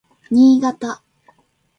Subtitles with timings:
[0.33, 0.91] Niigata